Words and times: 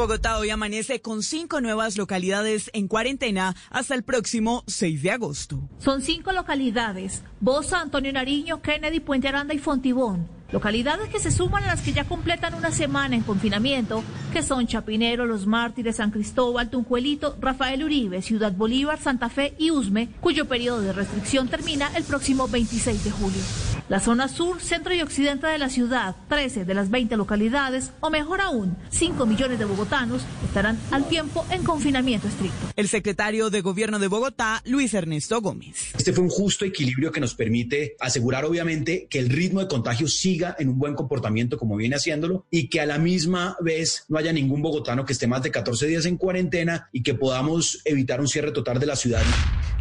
Bogotá 0.00 0.38
hoy 0.38 0.48
amanece 0.48 1.02
con 1.02 1.22
cinco 1.22 1.60
nuevas 1.60 1.98
localidades 1.98 2.70
en 2.72 2.88
cuarentena 2.88 3.54
hasta 3.68 3.94
el 3.94 4.02
próximo 4.02 4.64
6 4.66 5.02
de 5.02 5.10
agosto. 5.10 5.68
Son 5.78 6.00
cinco 6.00 6.32
localidades, 6.32 7.22
Bosa, 7.38 7.82
Antonio 7.82 8.10
Nariño, 8.10 8.62
Kennedy, 8.62 9.00
Puente 9.00 9.28
Aranda 9.28 9.52
y 9.52 9.58
Fontibón. 9.58 10.39
Localidades 10.52 11.08
que 11.08 11.20
se 11.20 11.30
suman 11.30 11.62
a 11.62 11.68
las 11.68 11.82
que 11.82 11.92
ya 11.92 12.04
completan 12.04 12.54
una 12.54 12.72
semana 12.72 13.14
en 13.14 13.22
confinamiento, 13.22 14.02
que 14.32 14.42
son 14.42 14.66
Chapinero, 14.66 15.24
Los 15.24 15.46
Mártires, 15.46 15.96
San 15.96 16.10
Cristóbal, 16.10 16.70
Tunjuelito, 16.70 17.36
Rafael 17.40 17.84
Uribe, 17.84 18.20
Ciudad 18.20 18.52
Bolívar, 18.52 19.00
Santa 19.00 19.28
Fe 19.28 19.54
y 19.58 19.70
Usme, 19.70 20.08
cuyo 20.20 20.46
periodo 20.46 20.80
de 20.80 20.92
restricción 20.92 21.48
termina 21.48 21.90
el 21.94 22.02
próximo 22.02 22.48
26 22.48 23.04
de 23.04 23.10
julio. 23.10 23.40
La 23.88 24.00
zona 24.00 24.28
sur, 24.28 24.60
centro 24.60 24.94
y 24.94 25.02
occidente 25.02 25.46
de 25.46 25.58
la 25.58 25.68
ciudad, 25.68 26.14
13 26.28 26.64
de 26.64 26.74
las 26.74 26.90
20 26.90 27.16
localidades, 27.16 27.90
o 28.00 28.10
mejor 28.10 28.40
aún, 28.40 28.76
5 28.90 29.26
millones 29.26 29.58
de 29.58 29.64
bogotanos 29.64 30.22
estarán 30.44 30.78
al 30.90 31.08
tiempo 31.08 31.44
en 31.50 31.64
confinamiento 31.64 32.28
estricto. 32.28 32.68
El 32.76 32.88
secretario 32.88 33.50
de 33.50 33.60
Gobierno 33.60 33.98
de 33.98 34.08
Bogotá, 34.08 34.62
Luis 34.64 34.94
Ernesto 34.94 35.40
Gómez. 35.40 35.92
Este 35.96 36.12
fue 36.12 36.22
un 36.22 36.30
justo 36.30 36.64
equilibrio 36.64 37.10
que 37.10 37.20
nos 37.20 37.34
permite 37.34 37.96
asegurar, 37.98 38.44
obviamente, 38.44 39.06
que 39.10 39.18
el 39.18 39.28
ritmo 39.28 39.60
de 39.60 39.68
contagio 39.68 40.06
siga 40.40 40.56
en 40.58 40.70
un 40.70 40.78
buen 40.78 40.94
comportamiento 40.94 41.58
como 41.58 41.76
viene 41.76 41.96
haciéndolo 41.96 42.46
y 42.50 42.68
que 42.68 42.80
a 42.80 42.86
la 42.86 42.98
misma 42.98 43.56
vez 43.60 44.04
no 44.08 44.18
haya 44.18 44.32
ningún 44.32 44.62
bogotano 44.62 45.04
que 45.04 45.12
esté 45.12 45.26
más 45.26 45.42
de 45.42 45.50
14 45.50 45.86
días 45.86 46.06
en 46.06 46.16
cuarentena 46.16 46.88
y 46.92 47.02
que 47.02 47.14
podamos 47.14 47.82
evitar 47.84 48.20
un 48.20 48.28
cierre 48.28 48.52
total 48.52 48.80
de 48.80 48.86
la 48.86 48.96
ciudad. 48.96 49.22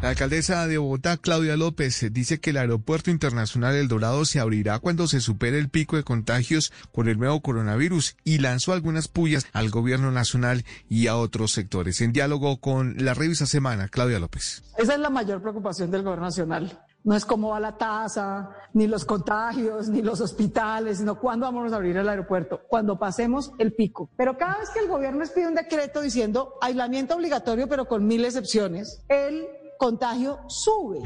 La 0.01 0.09
alcaldesa 0.09 0.65
de 0.65 0.77
Bogotá, 0.77 1.17
Claudia 1.17 1.57
López, 1.57 2.05
dice 2.11 2.39
que 2.39 2.51
el 2.51 2.57
Aeropuerto 2.57 3.11
Internacional 3.11 3.75
El 3.75 3.89
Dorado 3.89 4.23
se 4.23 4.39
abrirá 4.39 4.79
cuando 4.79 5.07
se 5.07 5.19
supere 5.19 5.59
el 5.59 5.69
pico 5.69 5.97
de 5.97 6.03
contagios 6.03 6.71
por 6.93 7.09
el 7.09 7.19
nuevo 7.19 7.41
coronavirus 7.41 8.15
y 8.23 8.37
lanzó 8.37 8.71
algunas 8.71 9.09
pullas 9.09 9.45
al 9.51 9.69
gobierno 9.69 10.11
nacional 10.11 10.63
y 10.89 11.07
a 11.07 11.17
otros 11.17 11.51
sectores. 11.51 11.99
En 11.99 12.13
diálogo 12.13 12.61
con 12.61 12.95
la 12.97 13.13
revista 13.13 13.45
Semana, 13.45 13.89
Claudia 13.89 14.19
López. 14.19 14.63
Esa 14.77 14.93
es 14.93 14.99
la 14.99 15.09
mayor 15.09 15.41
preocupación 15.41 15.91
del 15.91 16.03
gobierno 16.03 16.25
nacional. 16.25 16.79
No 17.03 17.15
es 17.15 17.25
cómo 17.25 17.49
va 17.49 17.59
la 17.59 17.77
tasa, 17.77 18.49
ni 18.73 18.87
los 18.87 19.05
contagios, 19.05 19.87
ni 19.87 20.01
los 20.01 20.19
hospitales, 20.19 20.97
sino 20.97 21.19
cuándo 21.19 21.45
vamos 21.45 21.71
a 21.71 21.77
abrir 21.77 21.95
el 21.97 22.09
aeropuerto, 22.09 22.61
cuando 22.67 22.99
pasemos 22.99 23.51
el 23.57 23.73
pico. 23.73 24.09
Pero 24.17 24.37
cada 24.37 24.59
vez 24.59 24.69
que 24.69 24.79
el 24.79 24.87
gobierno 24.87 25.23
expide 25.23 25.47
un 25.47 25.55
decreto 25.55 26.01
diciendo 26.01 26.55
aislamiento 26.61 27.15
obligatorio, 27.15 27.67
pero 27.67 27.85
con 27.85 28.05
mil 28.05 28.25
excepciones, 28.25 29.01
el 29.07 29.47
contagio 29.77 30.39
sube. 30.47 30.99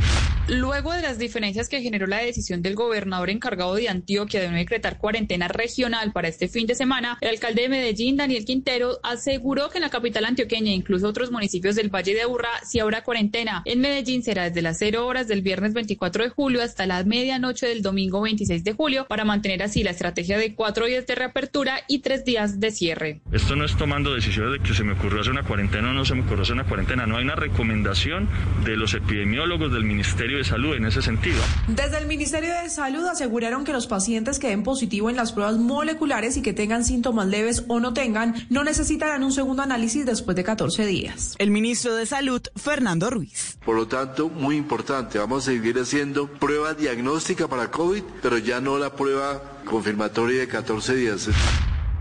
Luego 0.50 0.92
de 0.92 1.02
las 1.02 1.18
diferencias 1.18 1.70
que 1.70 1.82
generó 1.82 2.06
la 2.06 2.18
decisión 2.18 2.62
del 2.62 2.76
gobernador 2.76 3.30
encargado 3.30 3.76
de 3.76 3.88
Antioquia 3.88 4.42
de 4.42 4.50
no 4.50 4.58
decretar 4.58 4.98
cuarentena 4.98 5.48
regional 5.48 6.12
para 6.12 6.28
este 6.28 6.50
fin 6.50 6.68
de 6.68 6.76
semana, 6.76 7.18
el 7.22 7.30
alcalde 7.30 7.62
de 7.62 7.70
Medellín, 7.70 8.18
Daniel 8.18 8.44
Quintero, 8.44 9.00
aseguró 9.04 9.70
que 9.70 9.78
en 9.78 9.84
la 9.84 9.90
capital 9.90 10.26
antioqueña 10.26 10.72
e 10.72 10.76
incluso 10.76 11.08
otros 11.08 11.32
municipios 11.32 11.76
del 11.76 11.90
Valle 11.90 12.14
de 12.14 12.24
Aburrá 12.24 12.50
sí 12.66 12.80
habrá 12.80 13.04
cuarentena. 13.04 13.62
En 13.64 13.80
Medellín 13.80 14.22
será 14.22 14.44
desde 14.44 14.62
las 14.62 14.80
0 14.80 15.08
horas 15.08 15.30
del 15.30 15.44
viernes 15.44 15.74
24 15.74 16.26
de 16.26 16.30
julio 16.30 16.62
hasta 16.62 16.86
la 16.86 17.02
medianoche 17.06 17.66
del 17.66 17.82
domingo 17.82 18.20
26 18.22 18.66
de 18.66 18.74
julio 18.74 19.06
para 19.08 19.24
mantener 19.24 19.64
así 19.64 19.82
la 19.82 19.92
estrategia 19.92 20.38
de 20.38 20.56
cuatro 20.56 20.88
días 20.88 21.08
de 21.08 21.16
reapertura 21.16 21.80
y 21.88 22.00
tres 22.00 22.26
días 22.26 22.60
de 22.60 22.72
cierre. 22.72 23.22
Esto 23.32 23.56
no 23.56 23.64
es 23.64 23.78
tomando 23.78 24.14
decisiones 24.14 24.52
de 24.52 24.60
que 24.60 24.74
se 24.74 24.84
me 24.84 24.92
ocurrió 24.92 25.22
hacer 25.22 25.32
una 25.32 25.44
cuarentena 25.44 25.92
o 25.92 25.94
no 25.94 26.04
se 26.04 26.16
me 26.16 26.22
ocurrió 26.24 26.42
hacer 26.42 26.56
una 26.56 26.66
cuarentena. 26.66 27.06
No 27.06 27.16
hay 27.16 27.24
una 27.24 27.36
recomendación 27.36 28.28
de 28.66 28.76
los 28.76 28.94
epidemiólogos 28.94 29.72
del 29.72 29.86
Ministerio 29.86 30.33
de 30.38 30.44
Salud 30.44 30.76
en 30.76 30.86
ese 30.86 31.02
sentido. 31.02 31.42
Desde 31.68 31.98
el 31.98 32.08
Ministerio 32.08 32.54
de 32.54 32.70
Salud 32.70 33.06
aseguraron 33.06 33.64
que 33.64 33.74
los 33.74 33.88
pacientes 33.88 34.40
que 34.40 34.50
den 34.50 34.64
positivo 34.64 35.10
en 35.10 35.16
las 35.16 35.32
pruebas 35.32 35.58
moleculares 35.58 36.38
y 36.38 36.42
que 36.42 36.54
tengan 36.54 36.86
síntomas 36.86 37.28
leves 37.28 37.64
o 37.68 37.80
no 37.80 37.94
tengan, 37.94 38.36
no 38.50 38.64
necesitarán 38.64 39.24
un 39.24 39.32
segundo 39.32 39.64
análisis 39.64 40.06
después 40.06 40.36
de 40.36 40.44
14 40.44 40.86
días. 40.86 41.36
El 41.40 41.52
ministro 41.52 41.96
de 41.96 42.06
Salud, 42.06 42.42
Fernando 42.56 43.10
Ruiz. 43.10 43.58
Por 43.66 43.76
lo 43.76 43.88
tanto, 43.88 44.30
muy 44.30 44.56
importante, 44.56 45.20
vamos 45.20 45.48
a 45.48 45.52
seguir 45.52 45.78
haciendo 45.80 46.28
prueba 46.28 46.74
diagnóstica 46.74 47.48
para 47.48 47.72
COVID, 47.72 48.04
pero 48.22 48.38
ya 48.38 48.62
no 48.62 48.78
la 48.78 48.96
prueba 48.96 49.42
confirmatoria 49.66 50.42
de 50.42 50.48
14 50.48 50.96
días. 50.96 51.30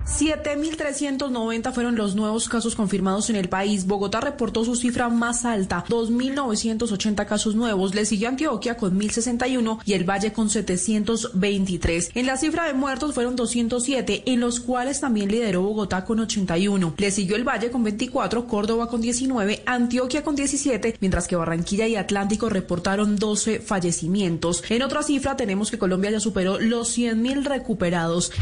7.390 0.06 1.72
fueron 1.72 1.96
los 1.96 2.14
nuevos 2.14 2.48
casos 2.48 2.74
confirmados 2.74 3.30
en 3.30 3.36
el 3.36 3.48
país. 3.48 3.86
Bogotá 3.86 4.20
reportó 4.20 4.64
su 4.64 4.74
cifra 4.74 5.08
más 5.08 5.44
alta, 5.44 5.84
2.980 5.88 7.26
casos 7.26 7.54
nuevos. 7.54 7.94
Le 7.94 8.04
siguió 8.04 8.28
Antioquia 8.28 8.76
con 8.76 8.98
1.061 8.98 9.80
y 9.84 9.92
el 9.94 10.08
Valle 10.08 10.32
con 10.32 10.50
723. 10.50 12.10
En 12.14 12.26
la 12.26 12.36
cifra 12.36 12.66
de 12.66 12.74
muertos 12.74 13.14
fueron 13.14 13.36
207, 13.36 14.24
en 14.26 14.40
los 14.40 14.60
cuales 14.60 15.00
también 15.00 15.30
lideró 15.30 15.62
Bogotá 15.62 16.04
con 16.04 16.20
81. 16.20 16.94
Le 16.96 17.10
siguió 17.10 17.36
el 17.36 17.44
Valle 17.44 17.70
con 17.70 17.84
24, 17.84 18.46
Córdoba 18.46 18.88
con 18.88 19.00
19, 19.00 19.62
Antioquia 19.66 20.22
con 20.22 20.34
17, 20.34 20.96
mientras 21.00 21.28
que 21.28 21.36
Barranquilla 21.36 21.86
y 21.86 21.96
Atlántico 21.96 22.48
reportaron 22.48 23.16
12 23.16 23.60
fallecimientos. 23.60 24.64
En 24.68 24.82
otra 24.82 25.02
cifra 25.02 25.36
tenemos 25.36 25.70
que 25.70 25.78
Colombia 25.78 26.10
ya 26.10 26.20
superó 26.20 26.58
los 26.58 26.96
100.000 26.96 27.44
recuperados. 27.44 28.32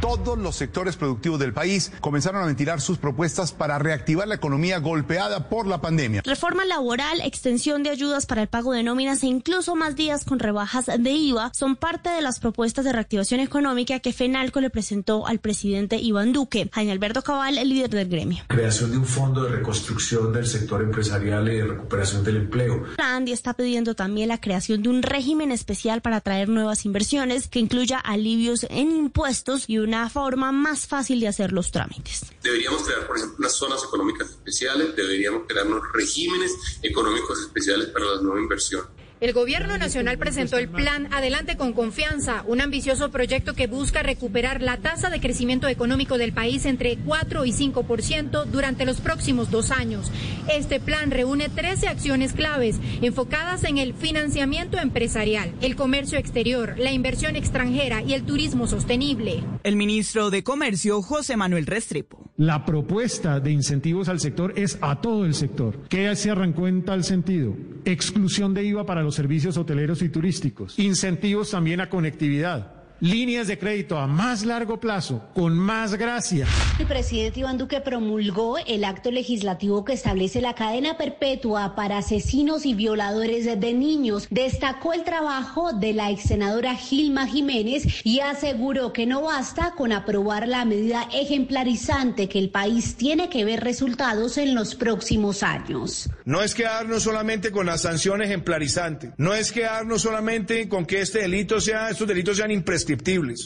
Todos 0.00 0.38
los 0.38 0.54
sectores 0.56 0.96
productivos 0.96 1.40
del 1.40 1.52
país 1.52 1.90
comenzaron 2.00 2.42
a 2.42 2.46
ventilar 2.46 2.80
sus 2.80 2.98
propuestas 2.98 3.52
para 3.52 3.78
reactivar 3.78 4.28
la 4.28 4.34
economía 4.34 4.78
golpeada 4.78 5.48
por 5.48 5.66
la 5.66 5.80
pandemia. 5.80 6.22
Reforma 6.24 6.64
laboral, 6.64 7.20
extensión 7.22 7.82
de 7.82 7.90
ayudas 7.90 8.26
para 8.26 8.42
el 8.42 8.48
pago 8.48 8.72
de 8.72 8.82
nóminas 8.82 9.22
e 9.22 9.26
incluso 9.26 9.74
más 9.74 9.96
días 9.96 10.24
con 10.24 10.38
rebajas 10.38 10.86
de 10.86 11.10
IVA 11.10 11.50
son 11.54 11.76
parte 11.76 12.10
de 12.10 12.20
las 12.20 12.40
propuestas 12.40 12.84
de 12.84 12.92
reactivación 12.92 13.40
económica 13.40 14.00
que 14.00 14.12
FENALCO 14.12 14.60
le 14.60 14.70
presentó 14.70 15.26
al 15.26 15.38
presidente 15.38 15.96
Iván 15.96 16.32
Duque. 16.32 16.68
Jaime 16.72 16.92
Alberto 16.92 17.22
Cabal, 17.22 17.58
el 17.58 17.68
líder 17.68 17.90
del 17.90 18.08
gremio. 18.08 18.44
Creación 18.48 18.90
de 18.90 18.98
un 18.98 19.06
fondo 19.06 19.44
de 19.44 19.50
reconstrucción 19.50 20.32
del 20.32 20.46
sector 20.46 20.82
empresarial 20.82 21.48
y 21.48 21.56
de 21.56 21.64
recuperación 21.64 22.22
del 22.22 22.36
empleo. 22.36 22.84
La 22.98 23.16
ANDI 23.16 23.32
está 23.32 23.54
pidiendo 23.54 23.94
también 23.94 24.28
la 24.28 24.40
creación 24.40 24.82
de 24.82 24.90
un 24.90 25.02
régimen 25.02 25.52
especial 25.52 26.02
para 26.02 26.16
atraer 26.16 26.48
nuevas 26.48 26.84
inversiones 26.84 27.48
que 27.48 27.60
incluya 27.60 27.98
alivios 27.98 28.66
en 28.68 28.90
impuestos 28.90 29.64
y 29.68 29.78
una 29.86 30.10
forma 30.10 30.52
más 30.52 30.86
fácil 30.86 31.20
de 31.20 31.28
hacer 31.28 31.52
los 31.52 31.70
trámites. 31.70 32.26
Deberíamos 32.42 32.82
crear, 32.82 33.06
por 33.06 33.16
ejemplo, 33.16 33.36
unas 33.38 33.52
zonas 33.52 33.82
económicas 33.84 34.30
especiales, 34.30 34.94
deberíamos 34.96 35.42
crear 35.46 35.66
unos 35.66 35.82
regímenes 35.94 36.52
económicos 36.82 37.40
especiales 37.40 37.88
para 37.88 38.04
la 38.06 38.20
nueva 38.20 38.40
inversión. 38.40 38.84
El 39.18 39.32
Gobierno 39.32 39.78
Nacional 39.78 40.18
presentó 40.18 40.58
el 40.58 40.68
plan 40.68 41.08
Adelante 41.10 41.56
con 41.56 41.72
Confianza, 41.72 42.44
un 42.46 42.60
ambicioso 42.60 43.10
proyecto 43.10 43.54
que 43.54 43.66
busca 43.66 44.02
recuperar 44.02 44.60
la 44.60 44.76
tasa 44.76 45.08
de 45.08 45.20
crecimiento 45.20 45.68
económico 45.68 46.18
del 46.18 46.34
país 46.34 46.66
entre 46.66 46.98
4 46.98 47.46
y 47.46 47.52
5% 47.52 48.44
durante 48.44 48.84
los 48.84 49.00
próximos 49.00 49.50
dos 49.50 49.70
años. 49.70 50.12
Este 50.52 50.80
plan 50.80 51.10
reúne 51.10 51.48
13 51.48 51.88
acciones 51.88 52.34
claves 52.34 52.76
enfocadas 53.00 53.64
en 53.64 53.78
el 53.78 53.94
financiamiento 53.94 54.78
empresarial, 54.78 55.54
el 55.62 55.76
comercio 55.76 56.18
exterior, 56.18 56.74
la 56.76 56.92
inversión 56.92 57.36
extranjera 57.36 58.02
y 58.02 58.12
el 58.12 58.24
turismo 58.24 58.66
sostenible. 58.66 59.42
El 59.62 59.76
ministro 59.76 60.28
de 60.28 60.44
Comercio, 60.44 61.00
José 61.00 61.38
Manuel 61.38 61.64
Restrepo. 61.64 62.25
La 62.38 62.66
propuesta 62.66 63.40
de 63.40 63.50
incentivos 63.50 64.10
al 64.10 64.20
sector 64.20 64.52
es 64.56 64.78
a 64.82 65.00
todo 65.00 65.24
el 65.24 65.32
sector. 65.32 65.78
¿Qué 65.88 66.14
se 66.16 66.30
arrancó 66.30 66.68
en 66.68 66.82
tal 66.82 67.02
sentido? 67.02 67.56
Exclusión 67.86 68.52
de 68.52 68.62
IVA 68.62 68.84
para 68.84 69.02
los 69.02 69.14
servicios 69.14 69.56
hoteleros 69.56 70.02
y 70.02 70.10
turísticos. 70.10 70.78
Incentivos 70.78 71.50
también 71.50 71.80
a 71.80 71.88
conectividad 71.88 72.75
líneas 73.00 73.46
de 73.46 73.58
crédito 73.58 73.98
a 73.98 74.06
más 74.06 74.44
largo 74.44 74.80
plazo, 74.80 75.22
con 75.34 75.58
más 75.58 75.94
gracia. 75.94 76.46
El 76.78 76.86
presidente 76.86 77.40
Iván 77.40 77.58
Duque 77.58 77.80
promulgó 77.80 78.56
el 78.58 78.84
acto 78.84 79.10
legislativo 79.10 79.84
que 79.84 79.92
establece 79.92 80.40
la 80.40 80.54
cadena 80.54 80.96
perpetua 80.96 81.74
para 81.74 81.98
asesinos 81.98 82.64
y 82.64 82.74
violadores 82.74 83.44
de 83.44 83.72
niños. 83.74 84.26
Destacó 84.30 84.92
el 84.92 85.04
trabajo 85.04 85.72
de 85.72 85.92
la 85.92 86.10
ex 86.10 86.22
senadora 86.22 86.74
Gilma 86.74 87.26
Jiménez 87.26 87.84
y 88.04 88.20
aseguró 88.20 88.92
que 88.92 89.06
no 89.06 89.22
basta 89.22 89.72
con 89.76 89.92
aprobar 89.92 90.48
la 90.48 90.64
medida 90.64 91.08
ejemplarizante 91.12 92.28
que 92.28 92.38
el 92.38 92.50
país 92.50 92.96
tiene 92.96 93.28
que 93.28 93.44
ver 93.44 93.60
resultados 93.60 94.38
en 94.38 94.54
los 94.54 94.74
próximos 94.74 95.42
años. 95.42 96.08
No 96.24 96.42
es 96.42 96.54
quedarnos 96.54 97.02
solamente 97.02 97.50
con 97.50 97.66
la 97.66 97.78
sanción 97.78 98.22
ejemplarizante, 98.22 99.12
no 99.16 99.34
es 99.34 99.52
quedarnos 99.52 100.02
solamente 100.02 100.68
con 100.68 100.86
que 100.86 101.00
este 101.00 101.20
delito 101.20 101.60
sea, 101.60 101.90
estos 101.90 102.08
delitos 102.08 102.36
sean 102.36 102.50
imprescindibles 102.50 102.85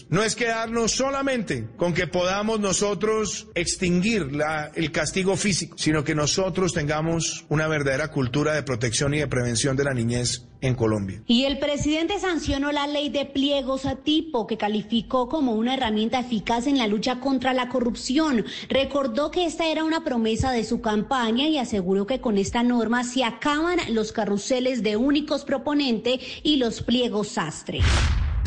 no 0.08 0.22
es 0.22 0.36
quedarnos 0.36 0.92
solamente 0.92 1.68
con 1.76 1.94
que 1.94 2.06
podamos 2.06 2.60
nosotros 2.60 3.48
extinguir 3.54 4.28
el 4.74 4.92
castigo 4.92 5.36
físico, 5.36 5.76
sino 5.78 6.04
que 6.04 6.14
nosotros 6.14 6.74
tengamos 6.74 7.46
una 7.48 7.66
verdadera 7.66 8.08
cultura 8.08 8.52
de 8.52 8.62
protección 8.62 9.14
y 9.14 9.18
de 9.18 9.28
prevención 9.28 9.76
de 9.76 9.84
la 9.84 9.94
niñez 9.94 10.46
en 10.60 10.74
Colombia. 10.74 11.22
Y 11.26 11.44
el 11.44 11.58
presidente 11.58 12.18
sancionó 12.20 12.70
la 12.70 12.86
ley 12.86 13.08
de 13.08 13.24
pliegos 13.24 13.86
a 13.86 13.96
tipo 13.96 14.46
que 14.46 14.58
calificó 14.58 15.28
como 15.28 15.52
una 15.52 15.74
herramienta 15.74 16.20
eficaz 16.20 16.66
en 16.66 16.76
la 16.76 16.86
lucha 16.86 17.20
contra 17.20 17.54
la 17.54 17.68
corrupción. 17.68 18.44
Recordó 18.68 19.30
que 19.30 19.46
esta 19.46 19.70
era 19.70 19.84
una 19.84 20.04
promesa 20.04 20.52
de 20.52 20.64
su 20.64 20.82
campaña 20.82 21.48
y 21.48 21.56
aseguró 21.56 22.06
que 22.06 22.20
con 22.20 22.36
esta 22.36 22.62
norma 22.62 23.04
se 23.04 23.24
acaban 23.24 23.78
los 23.94 24.12
carruseles 24.12 24.82
de 24.82 24.96
únicos 24.96 25.44
proponente 25.44 26.20
y 26.42 26.56
los 26.56 26.82
pliegos 26.82 27.28
sastre. 27.28 27.80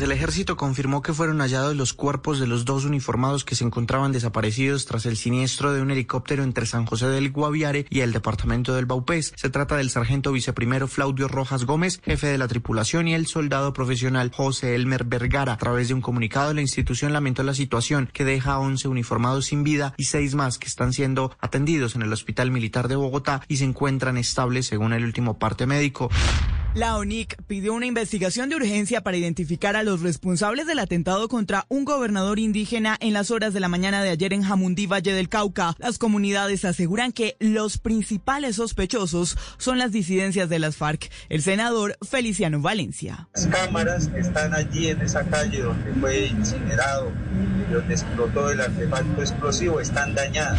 El 0.00 0.10
ejército 0.10 0.56
confirmó 0.56 1.02
que 1.02 1.12
fueron 1.12 1.38
hallados 1.38 1.76
los 1.76 1.92
cuerpos 1.92 2.40
de 2.40 2.48
los 2.48 2.64
dos 2.64 2.84
uniformados 2.84 3.44
que 3.44 3.54
se 3.54 3.62
encontraban 3.62 4.10
desaparecidos 4.10 4.86
tras 4.86 5.06
el 5.06 5.16
siniestro 5.16 5.72
de 5.72 5.80
un 5.80 5.92
helicóptero 5.92 6.42
entre 6.42 6.66
San 6.66 6.84
José 6.84 7.06
del 7.06 7.30
Guaviare 7.30 7.86
y 7.90 8.00
el 8.00 8.12
departamento 8.12 8.74
del 8.74 8.86
Baupés. 8.86 9.32
Se 9.36 9.50
trata 9.50 9.76
del 9.76 9.90
sargento 9.90 10.32
viceprimero 10.32 10.88
Claudio 10.88 11.28
Rojas 11.28 11.64
Gómez, 11.64 12.00
jefe 12.04 12.26
de 12.26 12.38
la 12.38 12.48
tripulación, 12.48 13.06
y 13.06 13.14
el 13.14 13.28
soldado 13.28 13.72
profesional 13.72 14.32
José 14.34 14.74
Elmer 14.74 15.04
Vergara. 15.04 15.52
A 15.52 15.58
través 15.58 15.86
de 15.86 15.94
un 15.94 16.00
comunicado, 16.00 16.52
la 16.52 16.60
institución 16.60 17.12
lamentó 17.12 17.44
la 17.44 17.54
situación 17.54 18.10
que 18.12 18.24
deja 18.24 18.54
a 18.54 18.58
11 18.58 18.88
uniformados 18.88 19.46
sin 19.46 19.62
vida 19.62 19.94
y 19.96 20.06
seis 20.06 20.34
más 20.34 20.58
que 20.58 20.66
están 20.66 20.92
siendo 20.92 21.36
atendidos 21.38 21.94
en 21.94 22.02
el 22.02 22.12
Hospital 22.12 22.50
Militar 22.50 22.88
de 22.88 22.96
Bogotá 22.96 23.42
y 23.46 23.58
se 23.58 23.64
encuentran 23.64 24.16
estables 24.16 24.66
según 24.66 24.92
el 24.92 25.04
último 25.04 25.38
parte 25.38 25.66
médico. 25.66 26.10
La 26.74 26.96
ONIC 26.96 27.40
pidió 27.44 27.72
una 27.72 27.86
investigación 27.86 28.48
de 28.48 28.56
urgencia 28.56 29.00
para 29.00 29.16
identificar 29.16 29.76
a 29.76 29.84
los 29.84 30.00
responsables 30.00 30.66
del 30.66 30.80
atentado 30.80 31.28
contra 31.28 31.66
un 31.68 31.84
gobernador 31.84 32.40
indígena 32.40 32.96
en 32.98 33.12
las 33.12 33.30
horas 33.30 33.54
de 33.54 33.60
la 33.60 33.68
mañana 33.68 34.02
de 34.02 34.10
ayer 34.10 34.32
en 34.32 34.42
Jamundí, 34.42 34.88
Valle 34.88 35.12
del 35.12 35.28
Cauca. 35.28 35.76
Las 35.78 35.98
comunidades 35.98 36.64
aseguran 36.64 37.12
que 37.12 37.36
los 37.38 37.78
principales 37.78 38.56
sospechosos 38.56 39.38
son 39.56 39.78
las 39.78 39.92
disidencias 39.92 40.48
de 40.48 40.58
las 40.58 40.74
FARC. 40.74 41.12
El 41.28 41.42
senador 41.42 41.96
Feliciano 42.02 42.60
Valencia. 42.60 43.28
Las 43.34 43.46
cámaras 43.46 44.10
están 44.16 44.52
allí 44.52 44.88
en 44.88 45.00
esa 45.00 45.22
calle 45.22 45.60
donde 45.60 45.92
fue 46.00 46.26
incinerado 46.26 47.12
donde 47.70 47.94
explotó 47.94 48.50
el 48.50 48.60
artefacto 48.60 49.20
explosivo 49.20 49.80
están 49.80 50.14
dañadas. 50.14 50.58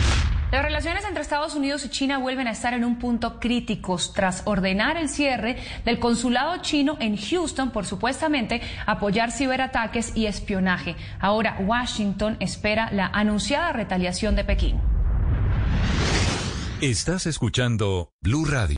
Las 0.55 0.63
relaciones 0.63 1.03
entre 1.03 1.21
Estados 1.21 1.53
Unidos 1.53 1.83
y 1.83 1.89
China 1.89 2.17
vuelven 2.17 2.47
a 2.47 2.51
estar 2.51 2.73
en 2.73 2.85
un 2.85 2.97
punto 2.97 3.41
crítico 3.41 3.99
tras 4.15 4.43
ordenar 4.45 4.95
el 4.95 5.09
cierre 5.09 5.57
del 5.83 5.99
consulado 5.99 6.55
chino 6.61 6.95
en 7.01 7.17
Houston 7.17 7.71
por 7.71 7.85
supuestamente 7.85 8.61
apoyar 8.85 9.33
ciberataques 9.33 10.15
y 10.15 10.27
espionaje. 10.27 10.95
Ahora 11.19 11.57
Washington 11.59 12.37
espera 12.39 12.89
la 12.93 13.07
anunciada 13.07 13.73
retaliación 13.73 14.37
de 14.37 14.45
Pekín. 14.45 14.79
Estás 16.79 17.25
escuchando 17.25 18.13
Blue 18.21 18.45
Radio. 18.45 18.73